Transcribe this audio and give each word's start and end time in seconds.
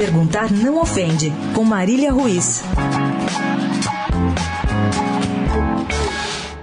Perguntar 0.00 0.50
não 0.50 0.80
ofende, 0.80 1.30
com 1.54 1.62
Marília 1.62 2.10
Ruiz. 2.10 2.62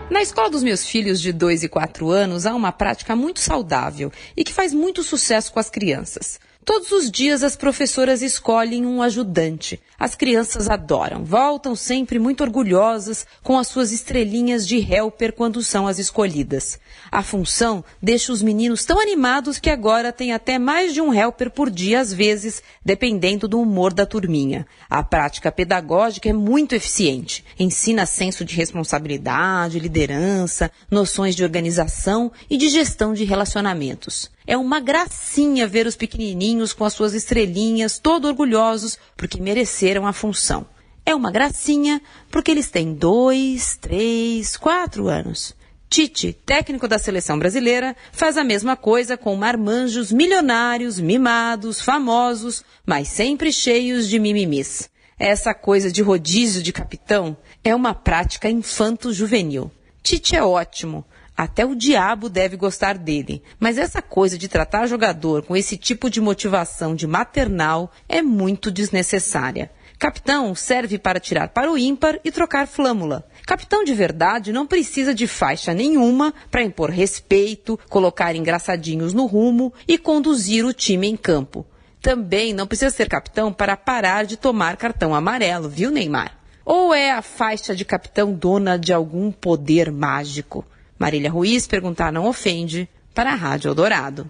Na 0.09 0.23
escola 0.23 0.49
dos 0.49 0.63
meus 0.63 0.83
filhos 0.83 1.21
de 1.21 1.31
2 1.31 1.61
e 1.61 1.69
4 1.69 2.09
anos 2.09 2.47
há 2.47 2.55
uma 2.55 2.71
prática 2.71 3.15
muito 3.15 3.39
saudável 3.39 4.11
e 4.35 4.43
que 4.43 4.51
faz 4.51 4.73
muito 4.73 5.03
sucesso 5.03 5.53
com 5.53 5.59
as 5.59 5.69
crianças. 5.69 6.39
Todos 6.67 6.91
os 6.91 7.09
dias 7.09 7.43
as 7.43 7.55
professoras 7.55 8.21
escolhem 8.21 8.85
um 8.85 9.01
ajudante. 9.01 9.79
As 9.97 10.15
crianças 10.15 10.69
adoram, 10.69 11.23
voltam 11.23 11.77
sempre 11.77 12.19
muito 12.19 12.43
orgulhosas 12.43 13.25
com 13.41 13.57
as 13.57 13.69
suas 13.69 13.93
estrelinhas 13.93 14.67
de 14.67 14.75
helper 14.77 15.31
quando 15.31 15.63
são 15.63 15.87
as 15.87 15.97
escolhidas. 15.97 16.77
A 17.09 17.23
função 17.23 17.85
deixa 18.03 18.33
os 18.33 18.41
meninos 18.41 18.83
tão 18.83 18.99
animados 18.99 19.59
que 19.59 19.69
agora 19.69 20.11
tem 20.11 20.33
até 20.33 20.59
mais 20.59 20.93
de 20.93 20.99
um 20.99 21.13
helper 21.13 21.51
por 21.51 21.69
dia 21.69 22.01
às 22.01 22.11
vezes, 22.11 22.61
dependendo 22.83 23.47
do 23.47 23.61
humor 23.61 23.93
da 23.93 24.05
turminha. 24.05 24.67
A 24.89 25.01
prática 25.01 25.49
pedagógica 25.49 26.27
é 26.27 26.33
muito 26.33 26.75
eficiente. 26.75 27.45
Ensina 27.57 28.05
senso 28.05 28.43
de 28.43 28.53
responsabilidade, 28.53 29.79
liderança, 29.79 30.69
noções 30.91 31.33
de 31.33 31.45
organização 31.45 32.29
e 32.49 32.57
de 32.57 32.67
gestão 32.67 33.13
de 33.13 33.23
relacionamentos. 33.23 34.29
É 34.49 34.55
uma 34.55 34.79
gracinha 34.79 35.67
ver 35.67 35.85
os 35.85 35.97
pequenininhos 35.97 36.71
com 36.71 36.85
as 36.85 36.93
suas 36.93 37.13
estrelinhas, 37.13 37.99
todo 37.99 38.29
orgulhosos, 38.29 38.97
porque 39.17 39.41
mereceram 39.41 40.07
a 40.07 40.13
função. 40.13 40.65
É 41.05 41.13
uma 41.13 41.29
gracinha 41.29 42.01
porque 42.31 42.49
eles 42.49 42.69
têm 42.69 42.93
dois, 42.93 43.75
três, 43.75 44.55
quatro 44.55 45.09
anos. 45.09 45.53
Tite, 45.89 46.31
técnico 46.45 46.87
da 46.87 46.97
seleção 46.97 47.37
brasileira, 47.37 47.93
faz 48.13 48.37
a 48.37 48.43
mesma 48.43 48.77
coisa 48.77 49.17
com 49.17 49.35
marmanjos 49.35 50.13
milionários, 50.13 50.97
mimados, 50.97 51.81
famosos, 51.81 52.63
mas 52.85 53.09
sempre 53.09 53.51
cheios 53.51 54.07
de 54.07 54.17
mimimis. 54.17 54.89
Essa 55.19 55.53
coisa 55.53 55.91
de 55.91 56.01
rodízio 56.01 56.63
de 56.63 56.71
capitão 56.71 57.35
é 57.63 57.75
uma 57.75 57.93
prática 57.93 58.49
infanto-juvenil. 58.49 59.69
Tite 60.01 60.37
é 60.37 60.43
ótimo, 60.43 61.03
até 61.37 61.63
o 61.63 61.75
diabo 61.75 62.27
deve 62.27 62.57
gostar 62.57 62.97
dele. 62.97 63.43
Mas 63.59 63.77
essa 63.77 64.01
coisa 64.01 64.37
de 64.39 64.47
tratar 64.47 64.87
jogador 64.87 65.43
com 65.43 65.55
esse 65.55 65.77
tipo 65.77 66.09
de 66.09 66.19
motivação 66.19 66.95
de 66.95 67.05
maternal 67.05 67.91
é 68.09 68.23
muito 68.23 68.71
desnecessária. 68.71 69.69
Capitão 69.99 70.53
serve 70.55 70.97
para 70.97 71.19
tirar 71.19 71.49
para 71.49 71.71
o 71.71 71.77
ímpar 71.77 72.19
e 72.23 72.31
trocar 72.31 72.67
flâmula. 72.67 73.27
Capitão 73.45 73.83
de 73.83 73.93
verdade 73.93 74.51
não 74.51 74.67
precisa 74.67 75.13
de 75.13 75.27
faixa 75.27 75.73
nenhuma 75.73 76.33
para 76.51 76.63
impor 76.63 76.89
respeito, 76.89 77.79
colocar 77.89 78.35
engraçadinhos 78.35 79.13
no 79.13 79.25
rumo 79.25 79.73
e 79.87 79.97
conduzir 79.97 80.65
o 80.65 80.73
time 80.73 81.07
em 81.07 81.15
campo. 81.15 81.65
Também 82.01 82.53
não 82.53 82.67
precisa 82.67 82.91
ser 82.91 83.09
capitão 83.09 83.51
para 83.51 83.77
parar 83.77 84.25
de 84.25 84.37
tomar 84.37 84.77
cartão 84.77 85.15
amarelo, 85.15 85.67
viu, 85.67 85.91
Neymar? 85.91 86.37
Ou 86.63 86.93
é 86.93 87.11
a 87.11 87.21
faixa 87.21 87.75
de 87.75 87.85
capitão 87.85 88.33
dona 88.33 88.77
de 88.77 88.93
algum 88.93 89.31
poder 89.31 89.91
mágico? 89.91 90.65
Marília 90.99 91.31
Ruiz 91.31 91.67
perguntar 91.67 92.11
não 92.11 92.27
ofende 92.27 92.89
para 93.13 93.31
a 93.31 93.35
Rádio 93.35 93.69
Eldorado. 93.69 94.29